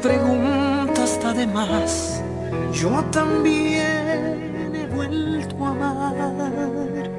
[0.00, 2.22] pregunta está de más.
[2.72, 7.10] Yo también he vuelto a amar.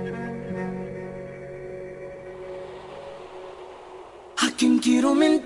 [4.38, 5.39] A quien quiero mentir.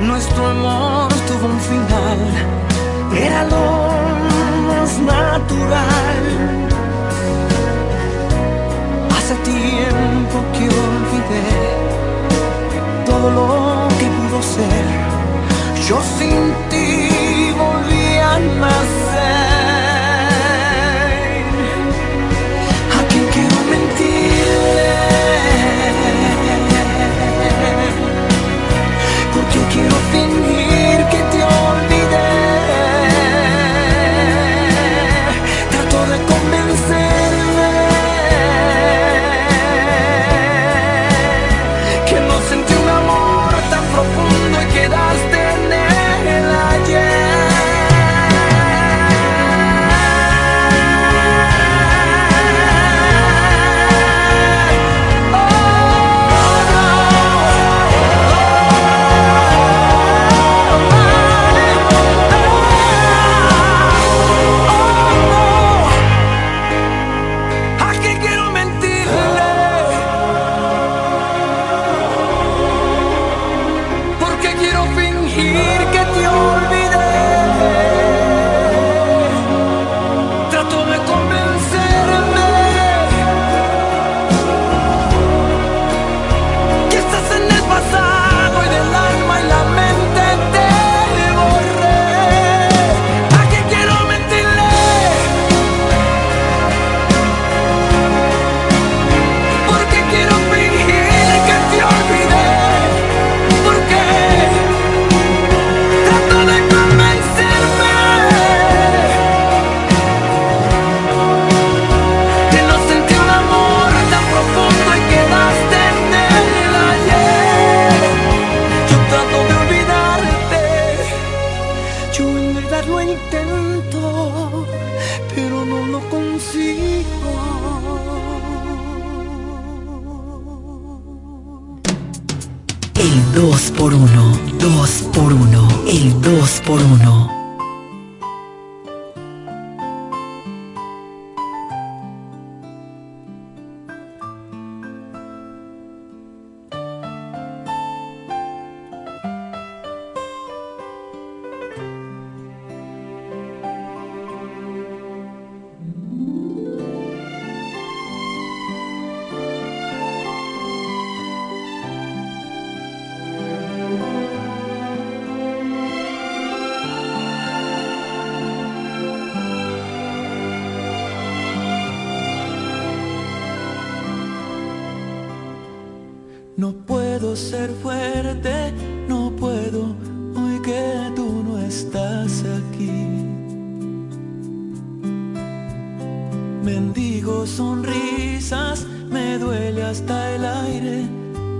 [0.00, 2.18] Nuestro amor tuvo un final,
[3.14, 3.90] era lo
[4.66, 6.22] más natural.
[9.16, 11.48] Hace tiempo que olvidé
[13.06, 14.84] todo lo que pudo ser.
[15.86, 19.09] Yo sin ti volví a nacer.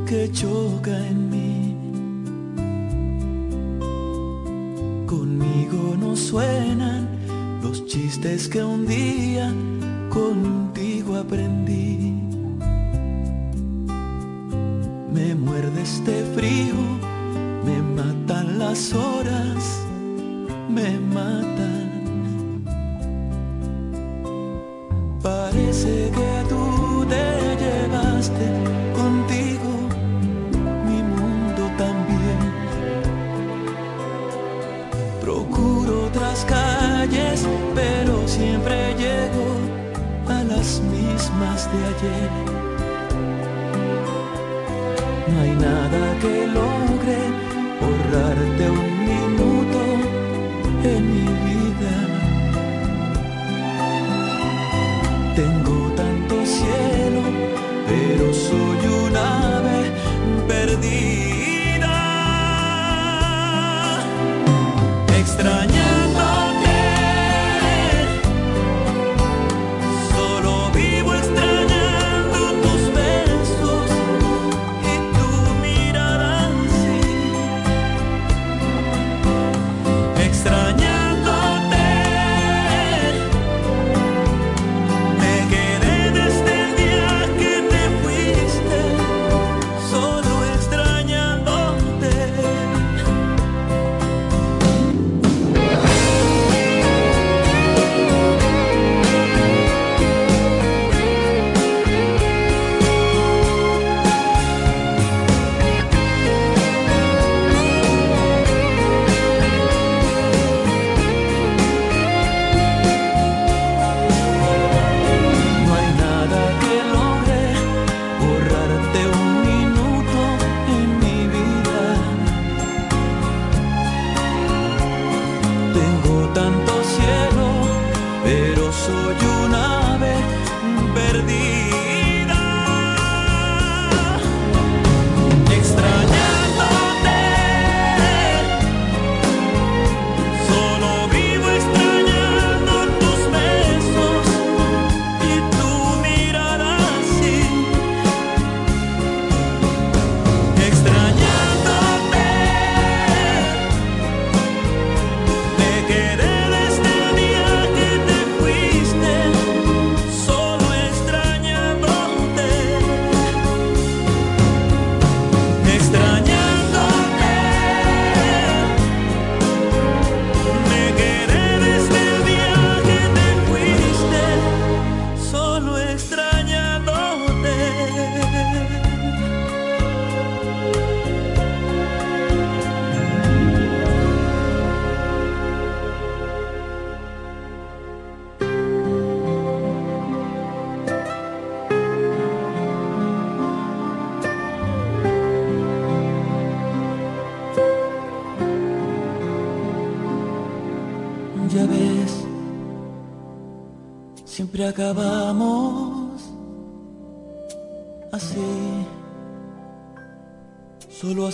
[0.06, 1.76] que choca en mí.
[5.06, 7.08] Conmigo no suenan
[7.62, 9.52] los chistes que un día
[10.08, 12.12] contigo aprendí.
[15.14, 16.74] Me muerde este frío,
[17.64, 19.86] me matan las horas,
[20.68, 21.49] me matan.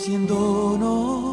[0.06, 1.25] haciéndonos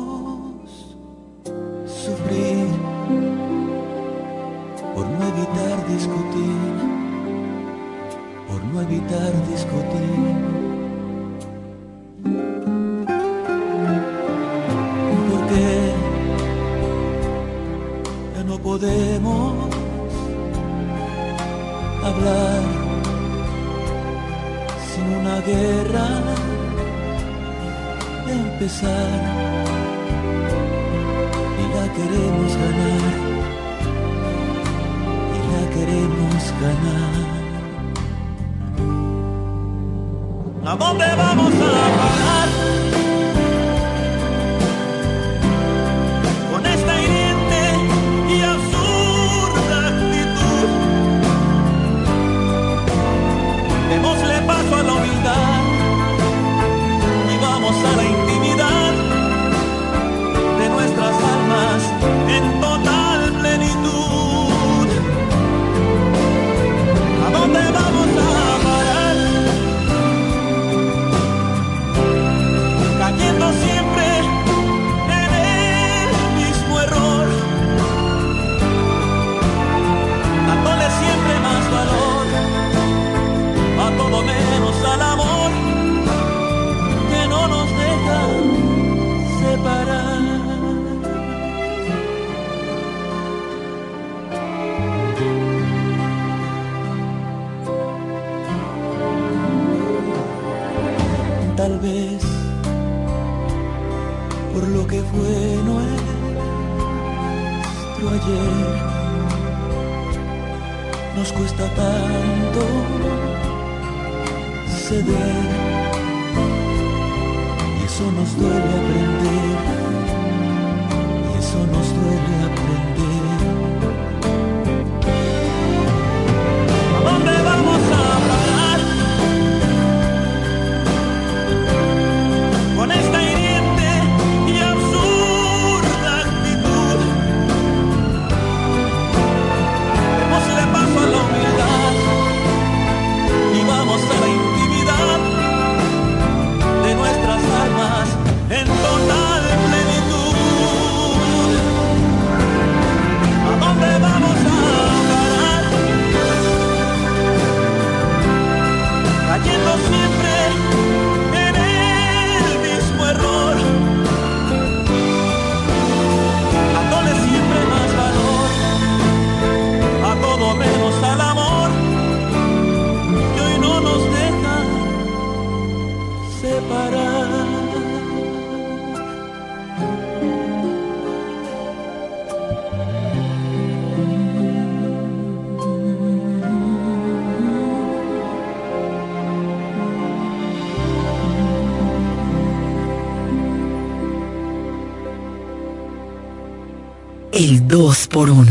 [198.13, 198.42] por uno.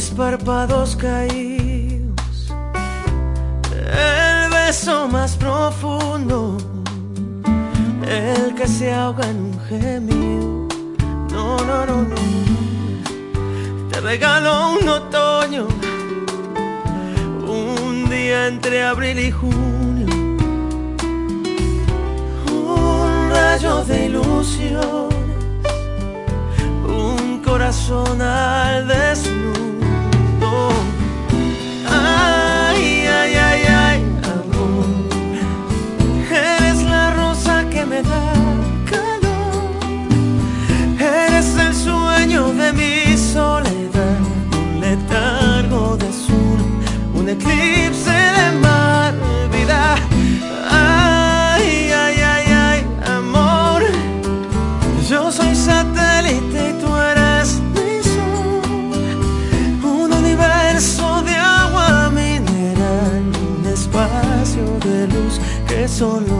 [0.00, 2.48] mis párpados caídos,
[3.68, 6.56] el beso más profundo,
[8.08, 10.68] el que se ahoga en un gemido.
[11.30, 12.16] No, no, no, no.
[13.90, 15.68] Te regalo un otoño,
[17.46, 20.06] un día entre abril y junio,
[22.50, 25.10] un rayo de ilusión
[27.44, 29.69] corazón al desnudo.
[47.32, 49.14] eclipse de mar
[49.52, 49.94] vida.
[50.68, 53.82] Ay, ay, ay, ay, amor.
[55.08, 58.98] Yo soy satélite y tú eres mi sol.
[59.82, 63.24] Un universo de agua mineral
[63.58, 66.39] Un espacio de luz que solo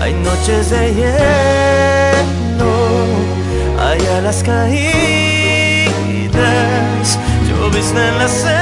[0.00, 2.72] Hay noches de hielo,
[3.78, 4.78] hay alas caídas,
[7.46, 8.58] llovizna en la acera,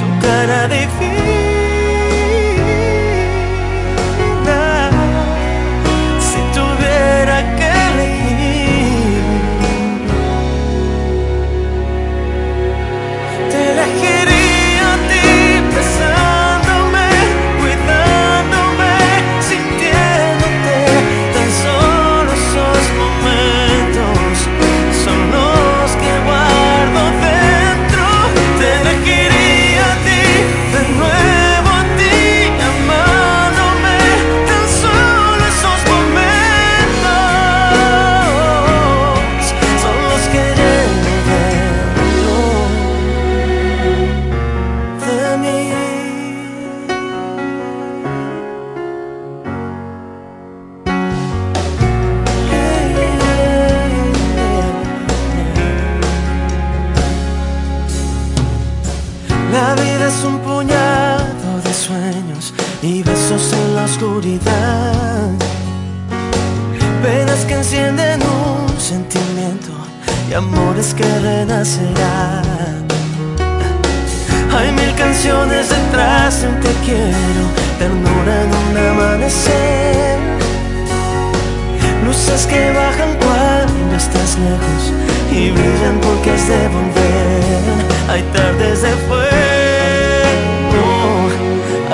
[0.00, 1.13] tu cara difícil.
[70.92, 72.42] que renacerá.
[74.54, 77.44] Hay mil canciones detrás de un te quiero,
[77.78, 80.18] ternura en un amanecer.
[82.04, 84.92] Luces que bajan cuando estás lejos
[85.32, 87.62] y brillan porque has de volver.
[88.10, 89.24] Hay tardes de fuego,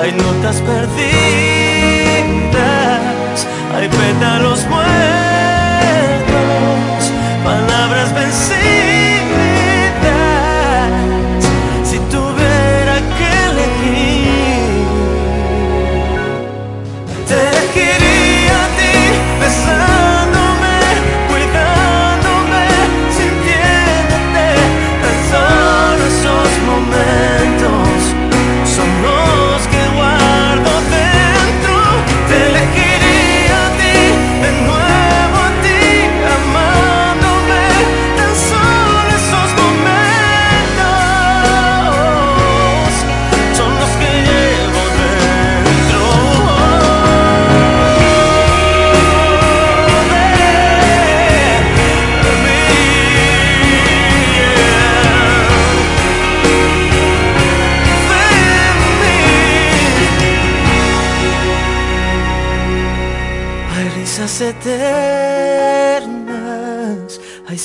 [0.01, 0.97] hay notas perdidas,
[3.73, 4.81] hay pétalos muertos,
[7.45, 8.80] palabras vencidas.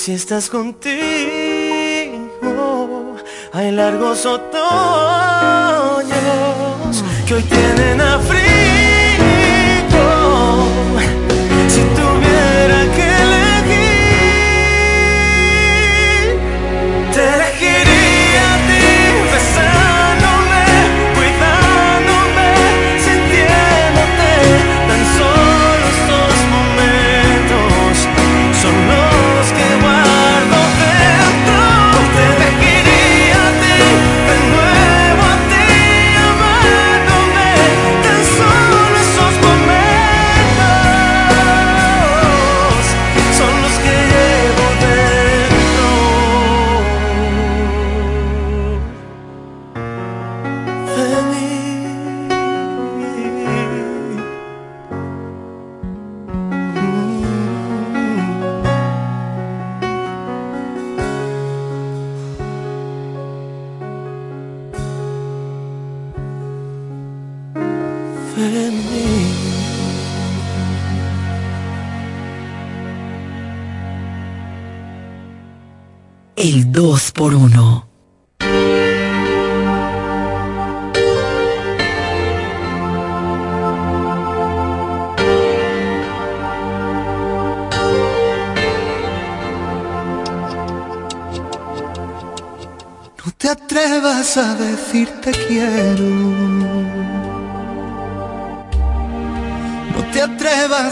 [0.06, 0.94] si estás contigo
[3.52, 4.54] hay largos otoños
[7.26, 8.45] que hoy tienen a frío.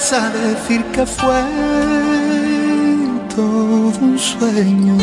[0.04, 1.42] Atrevas a decir que fue
[3.34, 4.96] todo un sueño.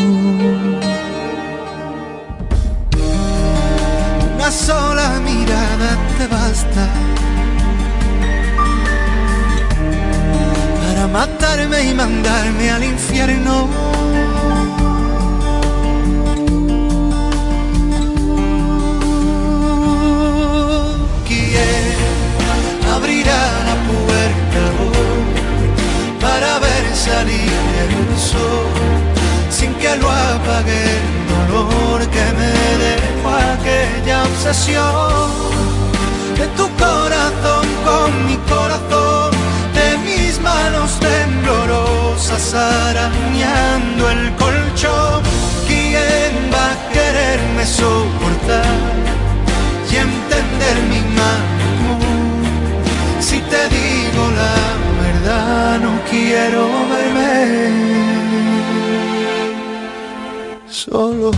[4.34, 6.88] Una sola mirada te basta
[10.86, 13.68] para matarme y mandarme al infierno
[27.04, 28.70] salir el sol
[29.50, 32.52] sin que lo apague el dolor que me
[32.86, 35.52] dejó aquella obsesión
[36.38, 39.30] de tu corazón con mi corazón,
[39.78, 45.22] de mis manos temblorosas arañando el colchón.
[45.66, 48.92] ¿Quién va a quererme soportar
[49.90, 51.42] y entender mi mal
[53.20, 54.81] si te digo la
[55.80, 57.72] no quiero verme
[60.66, 61.30] solo.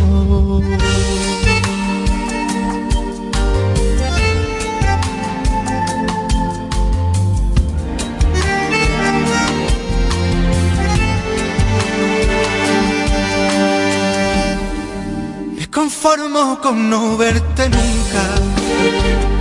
[15.57, 19.34] Me conformo con no verte nunca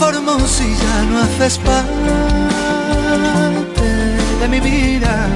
[0.00, 2.10] conformo si ya no haces parte
[4.40, 5.28] de mi vida.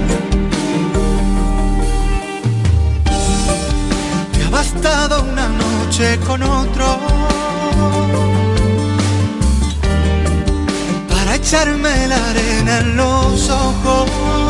[4.32, 6.98] Te ha bastado una noche con otro
[11.10, 14.43] para echarme la arena en los ojos.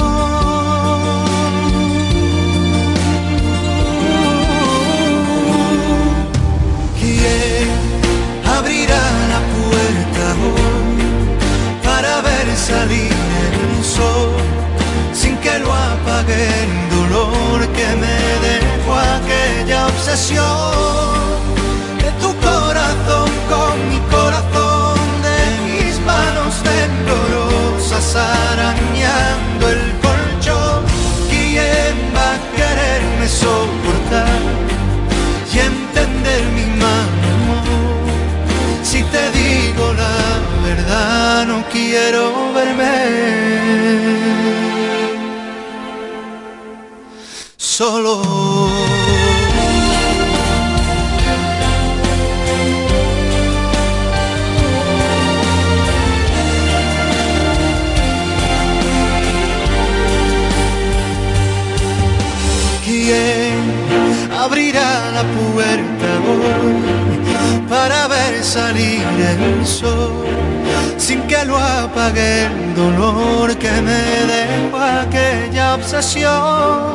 [16.27, 18.17] Lo apague el dolor que me
[18.49, 20.45] dejó aquella obsesión
[21.99, 30.85] de tu corazón con mi corazón, de mis manos temblorosas arañando el colchón.
[31.29, 34.41] ¿Quién va a quererme soportar
[35.53, 37.55] y entender mi mano?
[38.83, 43.34] Si te digo la verdad, no quiero verme
[47.75, 48.23] solo.
[62.85, 63.55] ¿Quién
[64.39, 67.05] abrirá la puerta hoy?
[67.69, 70.34] para ver salir el sol,
[71.05, 76.95] sin que lo apague el dolor que me dejó aquella obsesión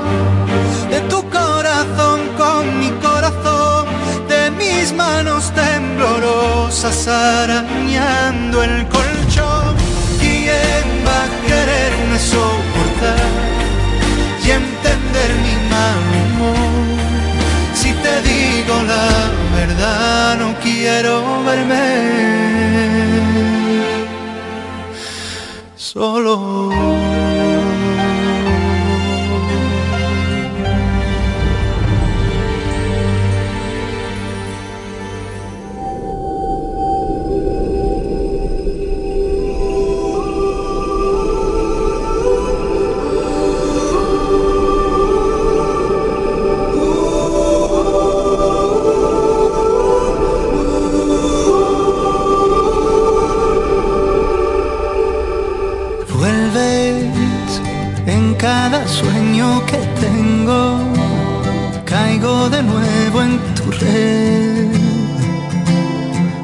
[0.90, 3.86] de tu corazón con mi corazón,
[4.28, 9.76] de mis manos temblorosas arañando el colchón.
[10.20, 13.30] ¿Quién va a quererme soportar
[14.44, 17.00] y entender mi mal humor?
[17.76, 19.10] Si te digo la
[19.60, 22.99] verdad, no quiero verme
[26.00, 27.39] solo.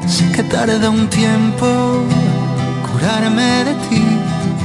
[0.07, 2.03] Sé que tarda un tiempo
[2.87, 4.03] curarme de ti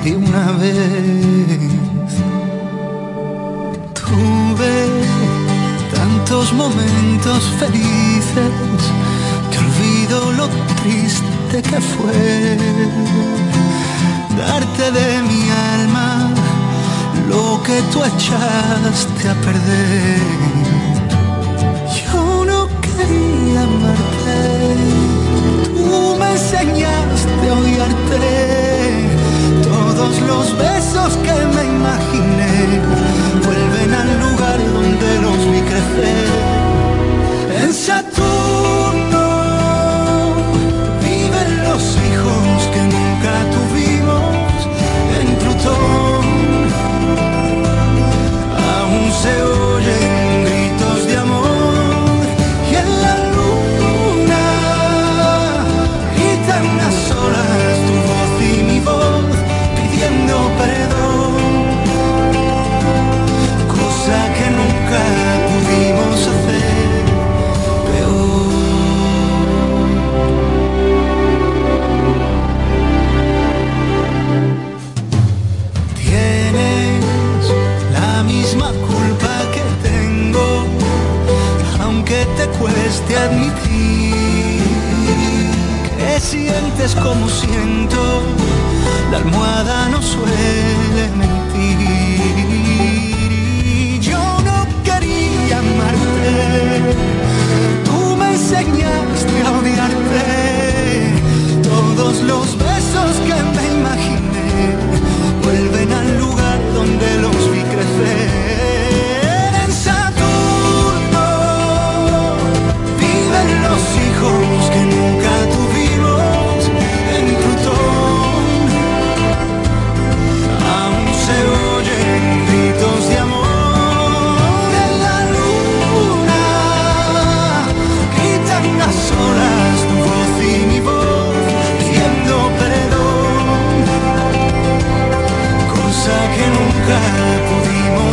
[0.05, 1.73] de una vez.
[3.95, 4.75] Tuve
[5.95, 8.81] tantos momentos felices
[9.51, 10.49] que olvido lo
[10.83, 12.59] triste que fue.
[14.37, 15.43] Darte de mi
[15.73, 16.31] alma
[17.29, 20.80] lo que tú echaste a perder
[23.63, 24.39] amarte.
[25.77, 28.21] Tú me enseñaste a odiarte.
[29.63, 32.81] Todos los besos que me imaginé
[33.45, 36.29] vuelven al lugar donde los vi crecer.
[37.63, 37.73] En
[86.81, 88.23] sientes como siento,
[89.11, 90.90] la almohada no suena.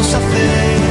[0.07, 0.86] Something.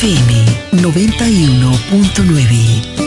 [0.00, 2.99] FM 91.9.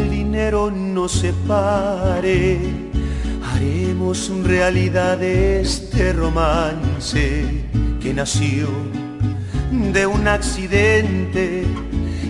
[0.00, 2.58] el dinero nos separe,
[3.52, 7.64] haremos realidad este romance
[8.00, 8.68] que nació
[9.70, 11.64] de un accidente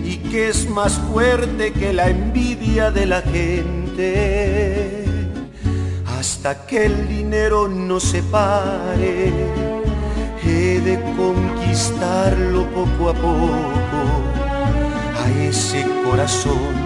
[0.03, 5.05] y que es más fuerte que la envidia de la gente.
[6.17, 9.31] Hasta que el dinero nos separe,
[10.43, 14.01] he de conquistarlo poco a poco
[15.23, 16.80] a ese corazón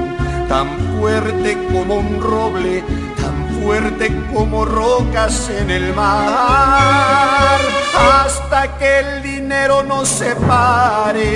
[0.47, 0.67] tan
[0.97, 2.83] fuerte como un roble,
[3.21, 7.59] tan fuerte como rocas en el mar,
[7.97, 11.31] hasta que el dinero nos separe,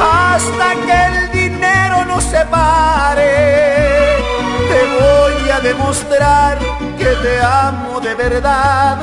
[0.00, 3.26] hasta que el dinero nos separe,
[4.70, 6.58] te voy a demostrar
[6.98, 8.98] que te amo de verdad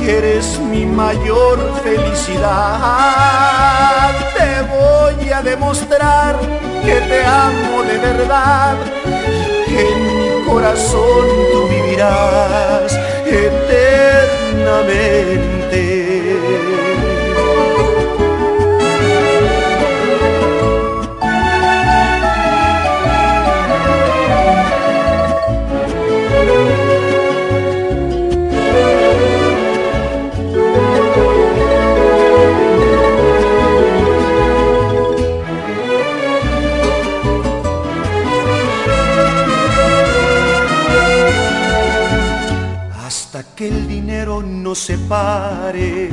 [0.00, 3.00] que eres mi mayor felicidad.
[4.40, 6.40] Te voy a demostrar
[6.82, 8.74] que te amo de verdad,
[9.66, 16.09] que en mi corazón tú vivirás eternamente.
[44.70, 46.08] Nos separe,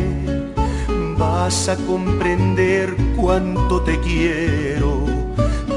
[1.15, 5.05] vas a comprender cuánto te quiero.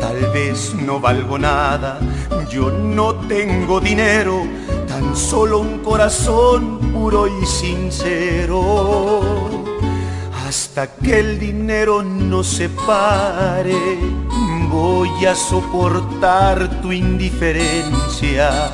[0.01, 2.01] Tal vez no valgo nada,
[2.49, 4.47] yo no tengo dinero,
[4.89, 9.21] tan solo un corazón puro y sincero.
[10.47, 13.99] Hasta que el dinero nos separe,
[14.71, 18.73] voy a soportar tu indiferencia.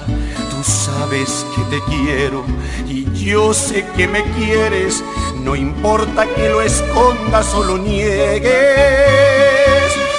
[0.49, 2.45] Tú sabes que te quiero
[2.89, 5.03] y Yo sé que me quieres,
[5.43, 8.53] no importa que lo escondas o lo niegues,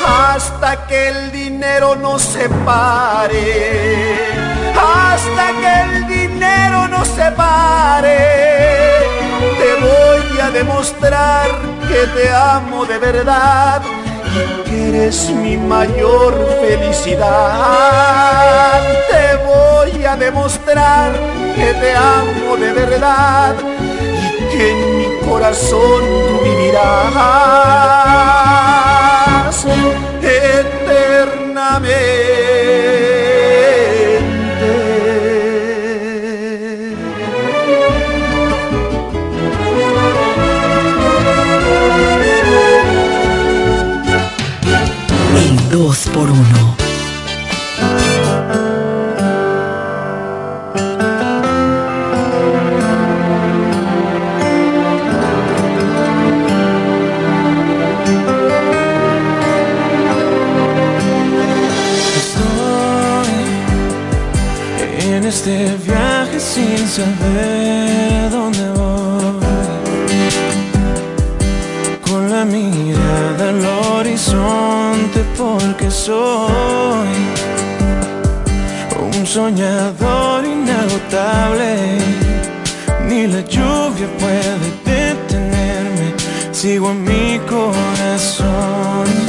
[0.06, 3.54] hasta que el dinero nos separe,
[4.76, 8.18] hasta que el dinero nos separe.
[9.58, 11.48] Te voy a demostrar
[11.88, 13.82] que te amo de verdad
[14.36, 17.22] y que eres mi mayor felicidad.
[19.10, 23.56] Te voy a demostrar que te amo de verdad
[24.24, 26.78] y que en mi corazón tú vivirás
[30.22, 32.28] eternamente.
[45.72, 46.87] 2 por 1
[65.38, 69.46] este viaje sin saber dónde voy.
[72.08, 77.18] Con la mirada al horizonte porque soy
[79.14, 81.72] un soñador inagotable.
[83.08, 86.08] Ni la lluvia puede detenerme,
[86.52, 89.27] sigo en mi corazón.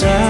[0.00, 0.29] Deprisa.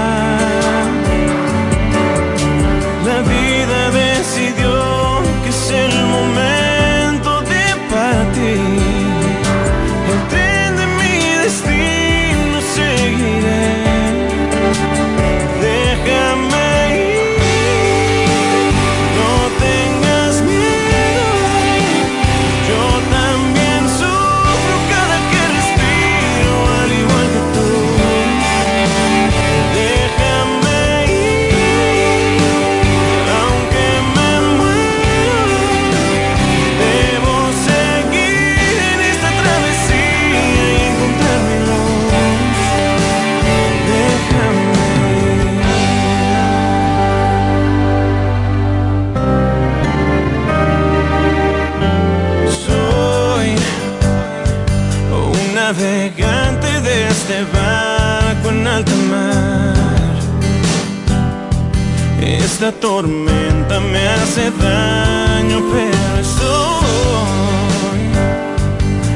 [62.63, 66.51] Esta tormenta me hace daño, pero estoy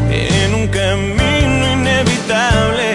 [0.10, 2.90] en un camino inevitable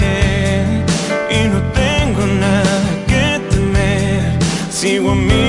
[1.30, 4.32] y no tengo nada que temer.
[4.72, 5.39] Sigo en mi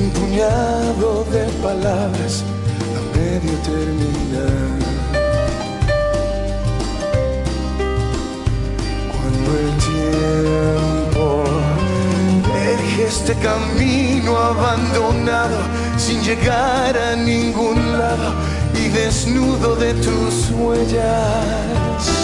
[0.00, 2.42] Un puñado de palabras
[2.96, 4.78] a medio terminar.
[9.12, 11.44] Cuando el tiempo
[12.54, 15.58] deje este camino abandonado
[15.98, 18.60] sin llegar a ningún lado
[18.92, 22.19] desnudo de tus huellas.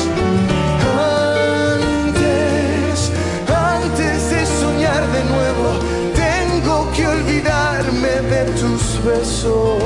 [9.07, 9.83] Besos.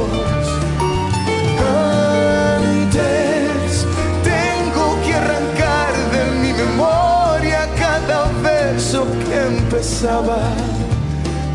[2.57, 3.87] Antes,
[4.25, 10.41] tengo que arrancar de mi memoria cada verso que empezaba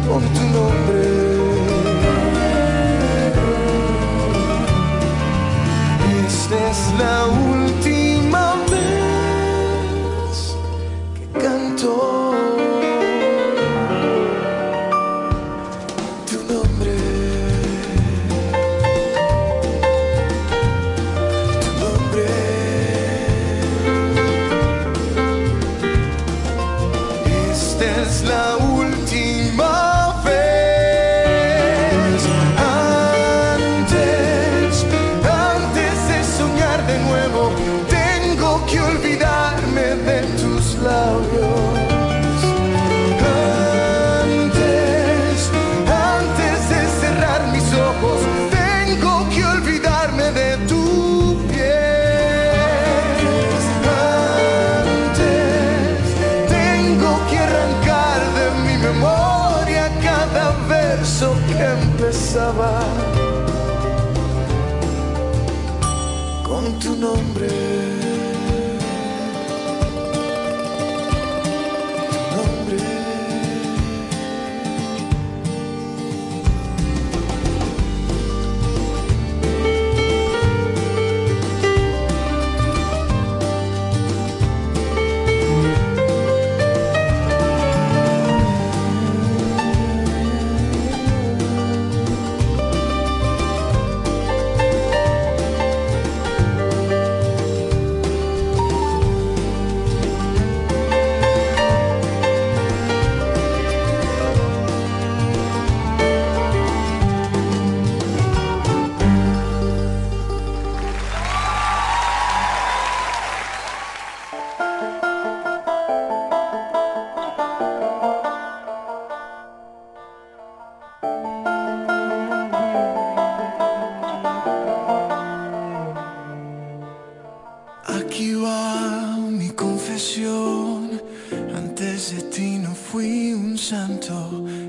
[0.07, 1.35] con tu nombre.
[6.69, 10.55] es la última vez
[11.15, 12.14] que canto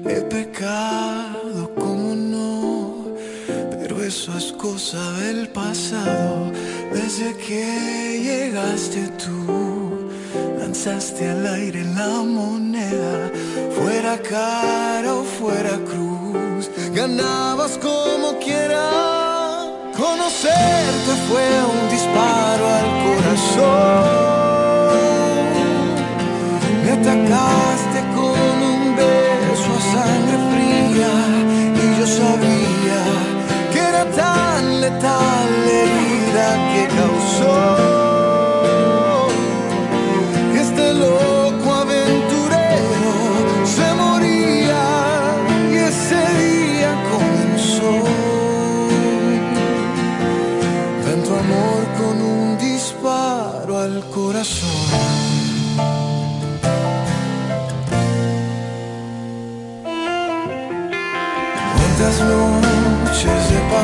[0.05, 3.05] He pecado, como no,
[3.79, 6.53] pero eso es cosa del pasado.
[6.93, 10.11] Desde que llegaste tú,
[10.59, 13.31] lanzaste al aire la moneda,
[13.74, 18.91] fuera cara o fuera cruz, ganabas como quiera.
[19.97, 24.55] Conocerte fue un disparo al corazón.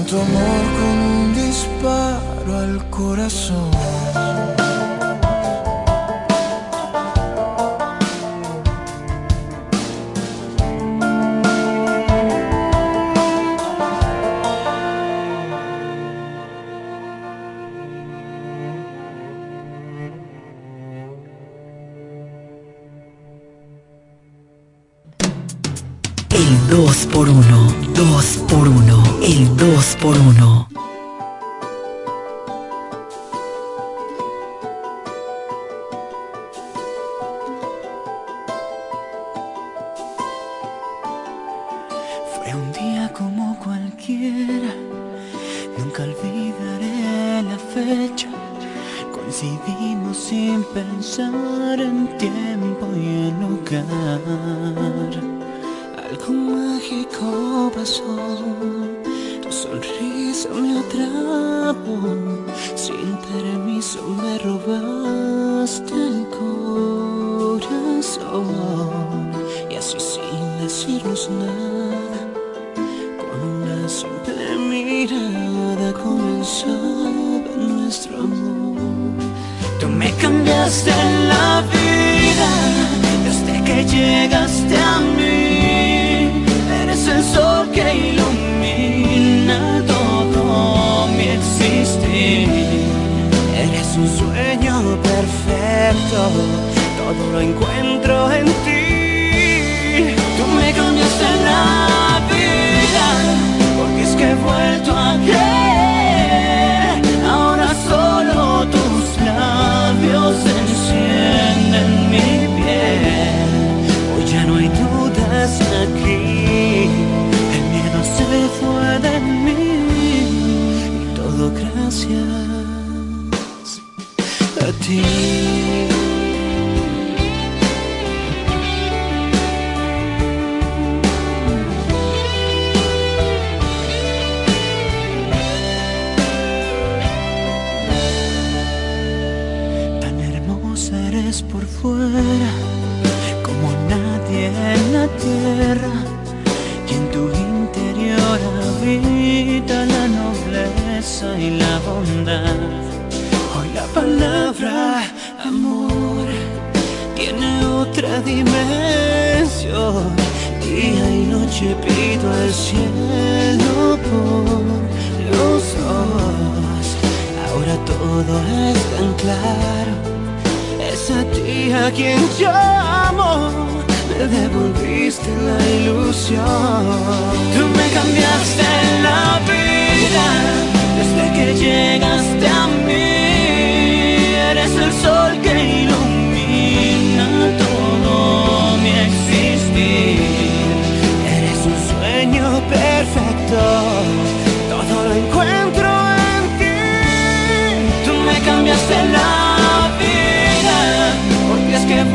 [0.00, 3.70] Tanto con un disparo al corazón.
[26.30, 26.68] El
[27.12, 28.89] por 1 2 por uno
[29.22, 30.69] el 2 por 1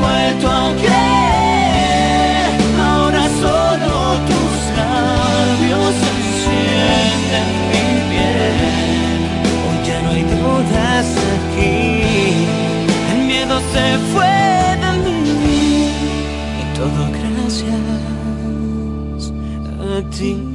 [0.05, 2.49] vuelto a creer.
[2.89, 3.91] Ahora solo
[4.29, 8.57] tus labios encienden mi piel.
[9.65, 11.77] Hoy ya no hay dudas aquí.
[13.11, 14.37] El miedo se fue
[14.83, 15.19] de mí.
[16.61, 17.83] Y todo gracias
[19.93, 20.54] a ti.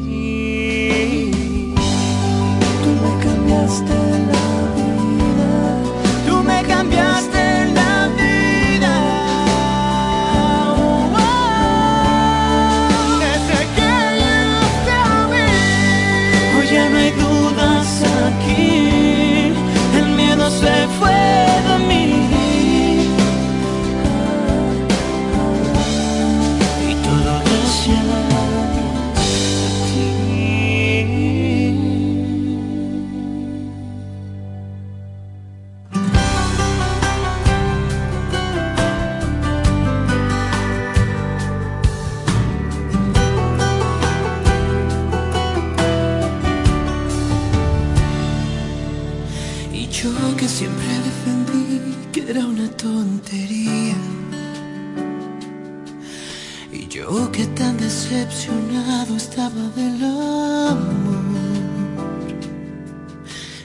[59.54, 61.18] del amor.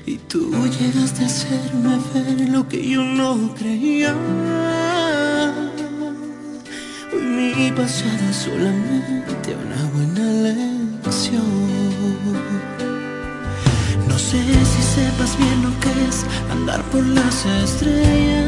[0.05, 4.15] Y tú llegaste a hacerme ver lo que yo no creía.
[7.13, 11.43] Hoy mi pasado es solamente una buena lección.
[14.07, 18.44] No sé si sepas bien lo que es andar por las estrellas.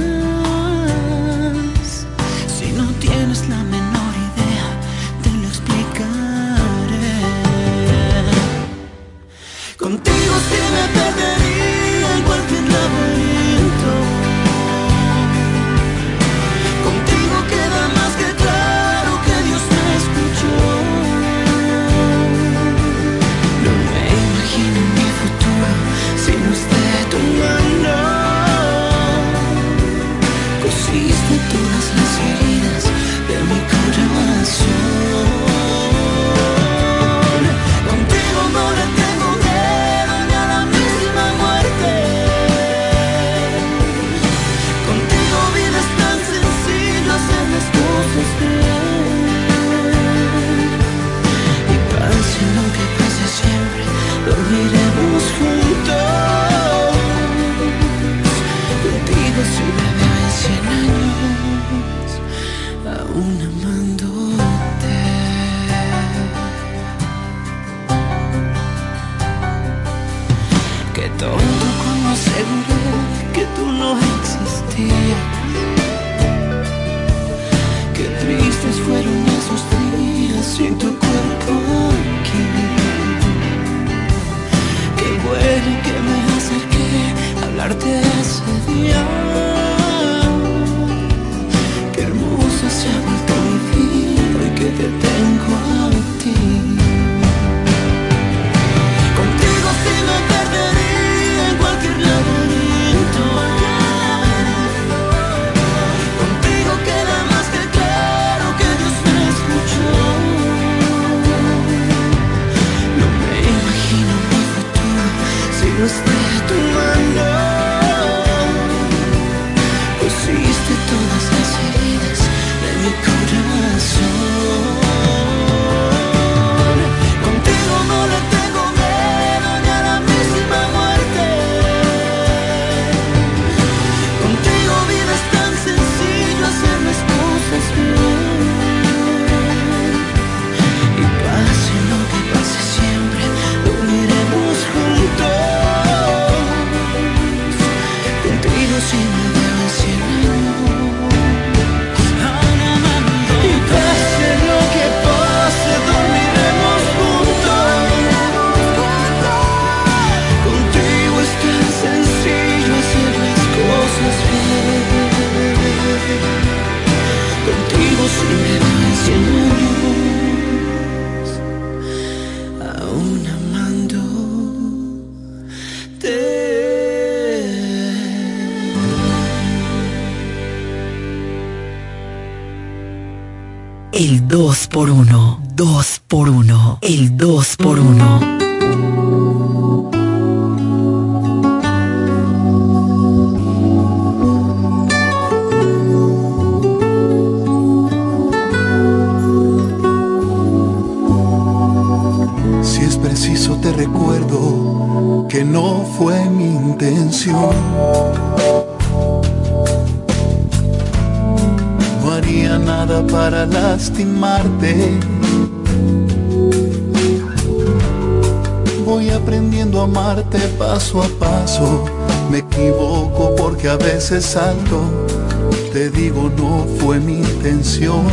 [225.72, 228.04] Te digo, no fue mi intención.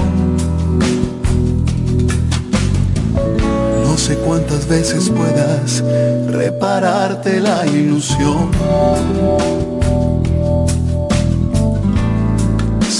[3.82, 5.82] No sé cuántas veces puedas
[6.28, 8.50] repararte la ilusión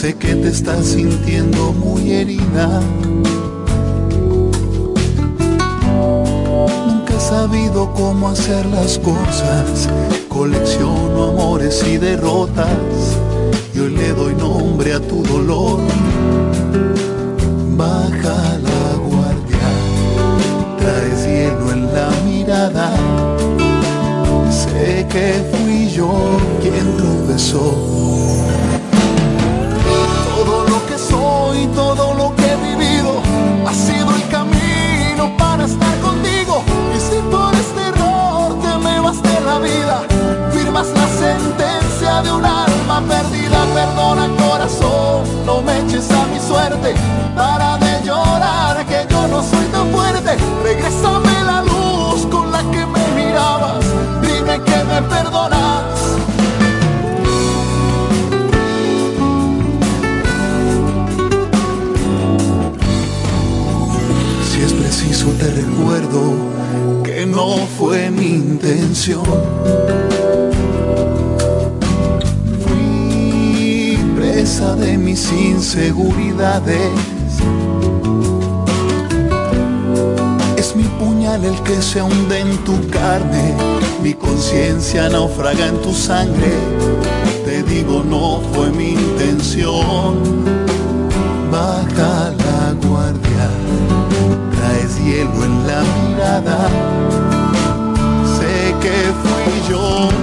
[0.05, 2.80] Sé que te estás sintiendo muy herida.
[6.86, 9.90] Nunca he sabido cómo hacer las cosas.
[10.28, 11.34] Colecciono
[11.64, 13.16] y derrotas.
[13.74, 15.80] Y hoy le doy nombre a tu dolor.
[17.74, 19.68] Baja la guardia.
[20.78, 22.90] Traes hielo en la mirada.
[24.50, 26.12] Sé que fui yo
[26.60, 27.94] quien tropezó
[30.36, 31.08] todo lo que he
[31.58, 32.13] vivido
[41.25, 43.59] sentencia de un alma perdida.
[43.75, 46.95] Perdona corazón, no me eches a mi suerte.
[47.37, 50.37] Para de llorar que yo no soy tan fuerte.
[50.62, 53.85] Regrésame la luz con la que me mirabas.
[54.22, 55.95] Dime que me perdonas
[65.39, 69.22] te recuerdo que no fue mi intención.
[74.45, 76.90] De mis inseguridades.
[80.59, 83.55] Es mi puñal el que se hunde en tu carne,
[84.03, 86.53] mi conciencia naufraga en tu sangre.
[87.47, 90.45] Te digo, no fue mi intención.
[91.51, 93.49] Baja la guardia
[95.05, 96.68] hielo en la mirada.
[98.36, 100.13] Sé que fui yo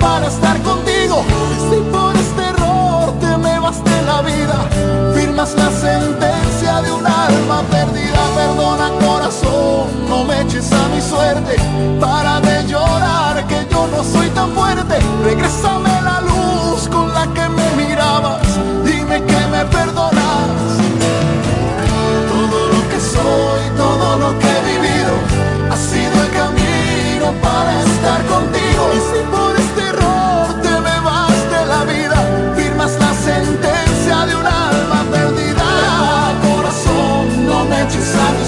[0.00, 1.24] para estar contigo.
[1.70, 4.68] Si por este error te me vas de la vida,
[5.14, 8.20] firmas la sentencia de un alma perdida.
[8.34, 11.56] Perdona corazón, no me eches a mi suerte
[12.00, 14.98] para de llorar que yo no soy tan fuerte.
[15.24, 18.42] Regrésame la luz con la que me mirabas.
[18.84, 20.13] Dime que me perdonas.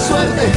[0.07, 0.56] Suerte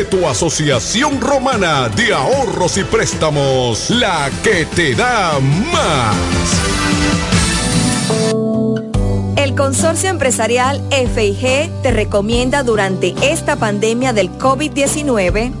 [0.05, 5.39] tu asociación romana de ahorros y préstamos, la que te da
[5.71, 6.15] más.
[9.35, 15.60] El Consorcio Empresarial FIG te recomienda durante esta pandemia del COVID-19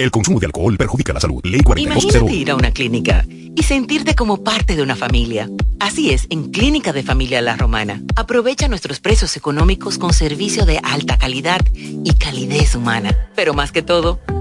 [0.00, 1.42] El consumo de alcohol perjudica la salud.
[1.44, 5.50] Ley Imagínate ir a una clínica y sentirte como parte de una familia.
[5.78, 8.00] Así es, en Clínica de Familia La Romana.
[8.16, 13.14] Aprovecha nuestros precios económicos con servicio de alta calidad y calidez humana.
[13.36, 14.20] Pero más que todo,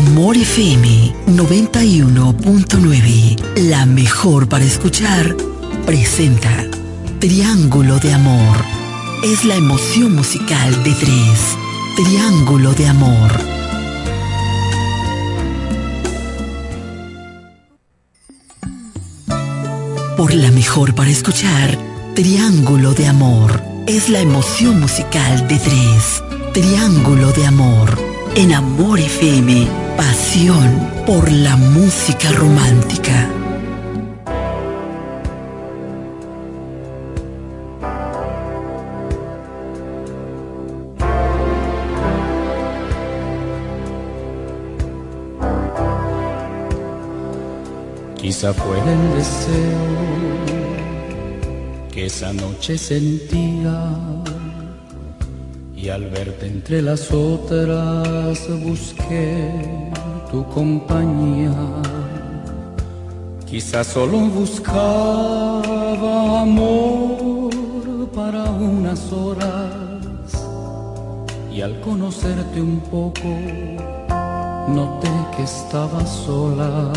[0.00, 3.36] Amor FM 91.9,
[3.68, 5.36] la mejor para escuchar,
[5.84, 6.64] presenta
[7.18, 8.56] Triángulo de Amor.
[9.22, 11.54] Es la emoción musical de tres.
[11.96, 13.30] Triángulo de Amor.
[20.16, 21.76] Por la mejor para escuchar,
[22.14, 26.22] Triángulo de Amor es la emoción musical de tres.
[26.54, 28.09] Triángulo de Amor.
[28.36, 29.66] En Amor FM.
[29.96, 33.28] Pasión por la música romántica.
[48.16, 50.00] Quizá fue el deseo
[51.92, 53.90] que esa noche sentía
[55.82, 59.50] y al verte entre las otras busqué
[60.30, 61.54] tu compañía.
[63.46, 65.62] Quizá solo buscaba
[66.42, 67.50] amor
[68.14, 69.72] para unas horas
[71.52, 73.28] y al conocerte un poco
[74.68, 76.92] noté que estaba sola.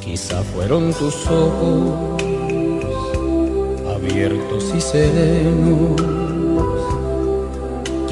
[0.00, 2.22] Quizá fueron tus ojos
[3.96, 6.25] abiertos y serenos.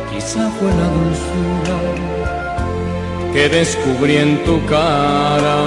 [0.09, 1.79] Quizá fue la dulzura
[3.33, 5.57] que descubrí en tu cara.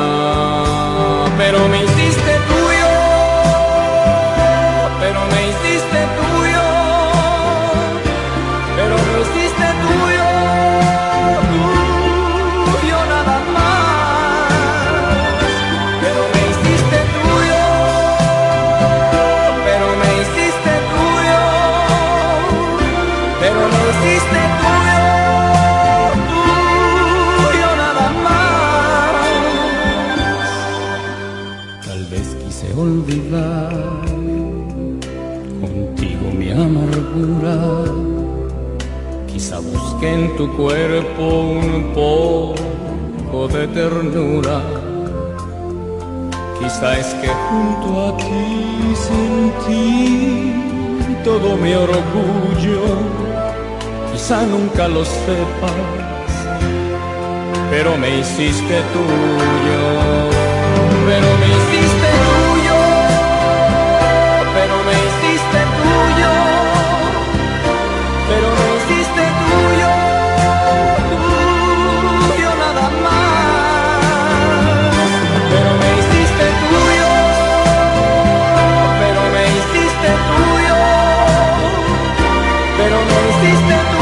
[1.37, 2.56] Pero me hiciste tuyo,
[40.37, 44.61] tu cuerpo un poco de ternura.
[46.59, 50.53] Quizá es que junto a ti sentí
[51.25, 52.83] todo mi orgullo.
[54.13, 56.33] Quizá nunca lo sepas,
[57.71, 59.83] pero me hiciste tuyo.
[61.09, 61.96] Pero me hiciste
[83.39, 83.96] pero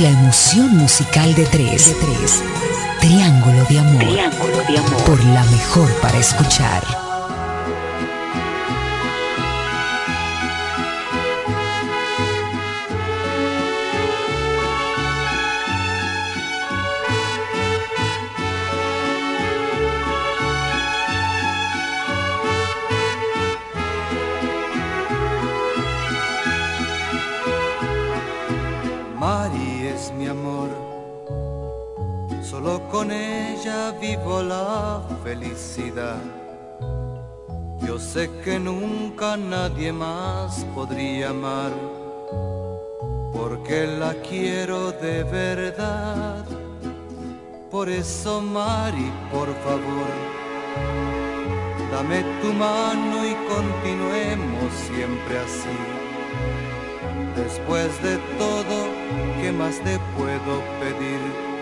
[0.00, 1.86] la emoción musical de tres.
[1.86, 2.42] De tres.
[3.00, 4.02] Triángulo de amor.
[4.02, 5.04] Triángulo de amor.
[5.04, 7.03] Por la mejor para escuchar.
[34.24, 36.22] la felicidad.
[37.86, 41.72] Yo sé que nunca nadie más podría amar,
[43.34, 46.44] porque la quiero de verdad.
[47.70, 50.12] Por eso, Mari, por favor,
[51.92, 55.76] dame tu mano y continuemos siempre así.
[57.36, 58.76] Después de todo,
[59.40, 61.53] ¿qué más te puedo pedir?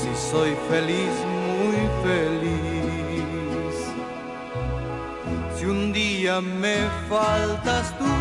[0.00, 3.76] si soy feliz, muy feliz.
[5.56, 6.76] Si un día me
[7.08, 8.14] faltas tú,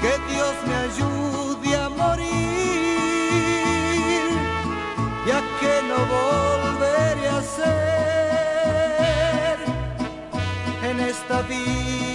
[0.00, 2.28] que Dios me ayude a morir,
[5.26, 9.56] ya que no volveré a ser
[10.88, 12.05] en esta vida.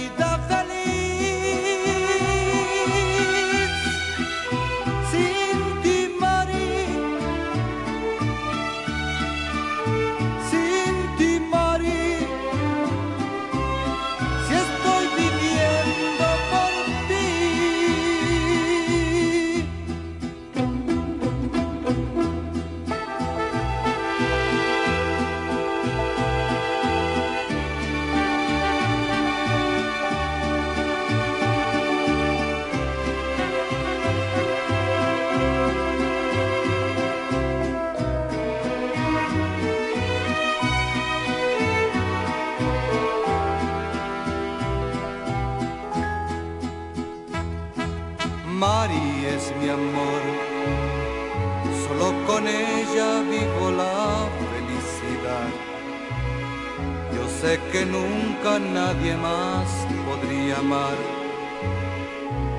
[57.42, 59.68] Sé que nunca nadie más
[60.06, 60.96] podría amar,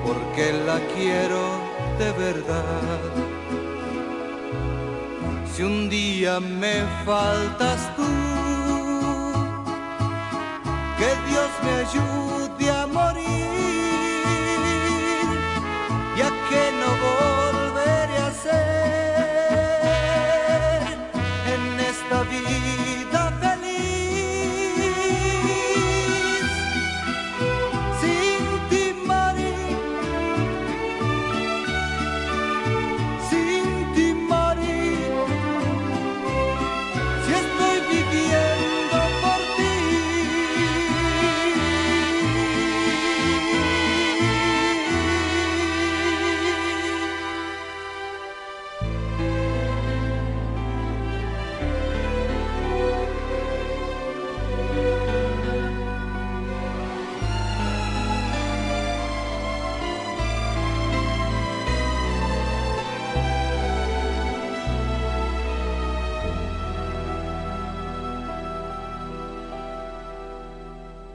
[0.04, 1.42] porque la quiero
[1.98, 3.00] de verdad.
[5.50, 8.10] Si un día me faltas tú,
[10.98, 12.23] que Dios me ayude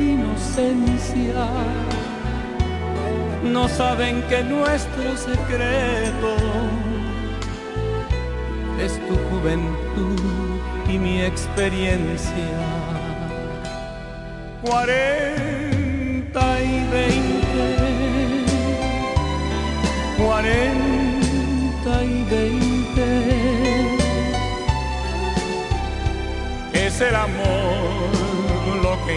[0.00, 1.46] inocencia.
[3.44, 6.36] No saben que nuestro secreto
[8.84, 10.20] es tu juventud
[10.88, 12.58] y mi experiencia.
[14.62, 17.66] Cuarenta y veinte,
[20.18, 23.08] cuarenta y veinte.
[26.72, 28.10] Es el amor
[28.82, 29.16] lo que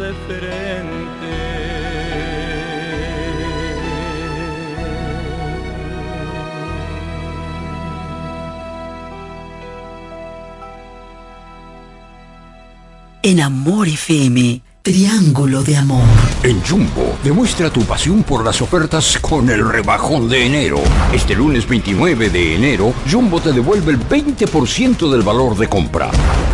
[0.00, 1.00] de frente.
[13.22, 16.02] En Amor FM, Triángulo de Amor.
[16.42, 20.80] En Jumbo, demuestra tu pasión por las ofertas con el rebajón de enero.
[21.14, 26.10] Este lunes 29 de enero, Jumbo te devuelve el 20% del valor de compra.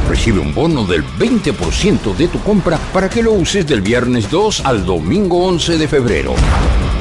[0.06, 4.66] Recibe un bono del 20% de tu compra para que lo uses del viernes 2
[4.66, 6.34] al domingo 11 de febrero.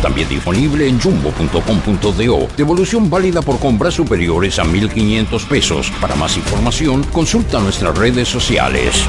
[0.01, 2.47] También disponible en jumbo.com.do.
[2.55, 5.91] Devolución válida por compras superiores a 1.500 pesos.
[6.01, 9.05] Para más información, consulta nuestras redes sociales.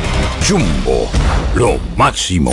[0.46, 1.08] Jumbo,
[1.54, 2.52] lo máximo.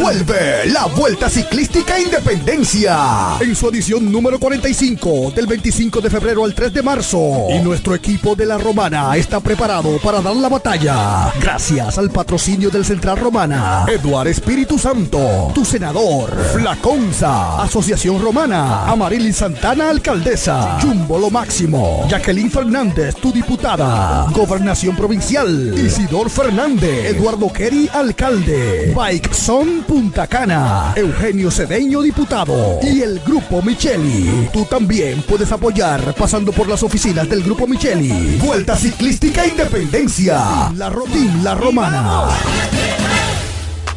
[0.00, 3.36] Vuelve la Vuelta Ciclística Independencia.
[3.40, 7.48] En su edición número 45 del 25 de febrero al 3 de marzo.
[7.50, 11.30] Y nuestro equipo de la Romana está preparado para dar la batalla.
[11.40, 19.32] Gracias al patrocinio del Central Romana, Eduard Espíritu Santo, tu senador, Flaconza, Asociación Romana, Amarili
[19.32, 27.90] Santana, alcaldesa, Jumbo lo máximo, Jacqueline Fernández, tu diputada, Gobernación Provincial, Isidor Fernández, Eduardo Kerry,
[27.92, 34.48] alcalde, Bike Son Punta Cana, Eugenio Cedeño, diputado, y el Grupo Micheli.
[34.52, 38.38] Tú también puedes apoyar pasando por las oficinas del Grupo Micheli.
[38.42, 40.70] Vuelta Ciclística Independencia.
[40.76, 42.28] La, Ro- Team La Romana.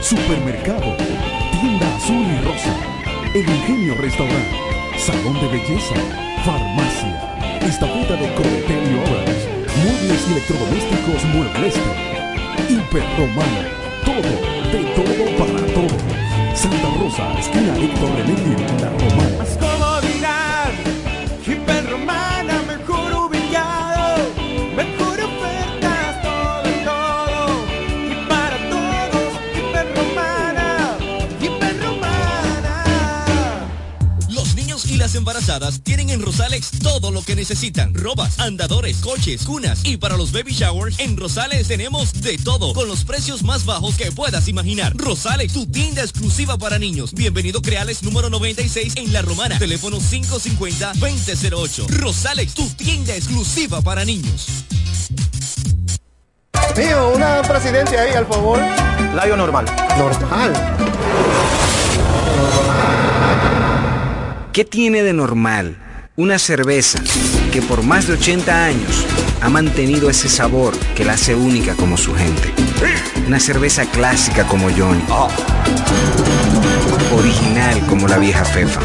[0.00, 0.96] Supermercado,
[1.52, 2.74] Tienda Azul y Rosa,
[3.34, 4.48] El Ingenio Restaurant,
[4.96, 5.94] Salón de Belleza,
[6.44, 9.48] Farmacia, Estafeta de Cometel y Obras,
[9.82, 11.80] Muebles y Electrodomésticos Muebleste,
[12.68, 13.68] Hiperromana,
[14.04, 14.32] todo,
[14.72, 16.14] de todo para todo.
[16.54, 19.73] Santa Rosa, esquina Héctor René, La Romana.
[35.82, 37.94] Tienen en Rosalex todo lo que necesitan.
[37.94, 39.84] Robas, andadores, coches, cunas.
[39.84, 43.96] Y para los baby showers, en Rosales tenemos de todo, con los precios más bajos
[43.96, 44.96] que puedas imaginar.
[44.96, 47.14] Rosalex, tu tienda exclusiva para niños.
[47.14, 49.56] Bienvenido Creales número 96 en La Romana.
[49.58, 51.86] Teléfono 550-2008.
[51.88, 54.46] Rosalex, tu tienda exclusiva para niños.
[57.14, 58.58] Una presidencia ahí, al favor.
[59.14, 59.66] Layo normal.
[59.96, 60.93] Normal.
[64.54, 65.76] ¿Qué tiene de normal
[66.14, 67.00] una cerveza
[67.52, 69.04] que por más de 80 años
[69.42, 72.54] ha mantenido ese sabor que la hace única como su gente?
[73.26, 75.02] Una cerveza clásica como Johnny.
[77.18, 78.80] Original como la vieja Fefa.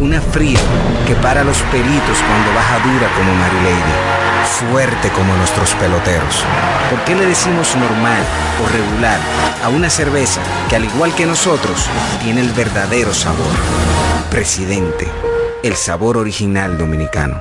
[0.00, 0.58] Una fría
[1.06, 4.72] que para los peritos cuando baja dura como Mary Lady.
[4.72, 6.42] Fuerte como nuestros peloteros.
[6.88, 8.22] ¿Por qué le decimos normal
[8.64, 9.20] o regular
[9.62, 10.40] a una cerveza
[10.70, 11.78] que al igual que nosotros
[12.22, 13.52] tiene el verdadero sabor?
[14.30, 15.08] Presidente,
[15.62, 17.40] el sabor original dominicano.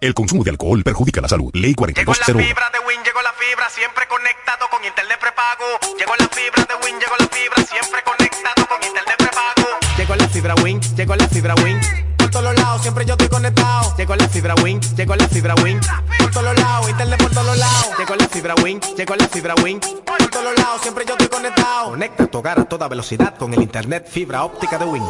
[0.00, 1.50] El consumo de alcohol perjudica la salud.
[1.54, 2.38] Ley 4201.
[2.38, 5.64] de Win, llegó la fibra, siempre conectado con internet prepago.
[5.98, 9.68] Llegó la fibra de Win, llegó la fibra, siempre conectado con internet prepago.
[9.98, 11.80] Llegó la fibra Win, llegó la fibra Win.
[12.16, 13.94] Por todos lados, siempre yo estoy conectado.
[13.96, 15.80] Llegó la fibra Win, llegó la fibra Win.
[16.18, 17.13] Por todos lados, internet
[17.64, 17.98] lados.
[17.98, 19.80] Llegó la fibra Win, llegó la fibra Win.
[19.80, 21.90] Por todos lados, siempre yo estoy conectado.
[21.90, 25.02] Conecta tu hogar a toda velocidad con el internet fibra óptica de Win.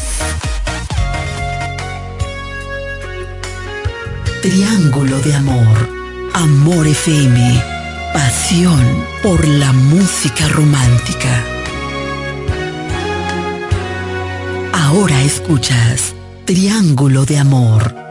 [4.42, 5.88] Triángulo de Amor.
[6.34, 7.64] Amor FM.
[8.12, 11.42] Pasión por la música romántica.
[14.74, 16.14] Ahora escuchas
[16.50, 18.09] triángulo de amor.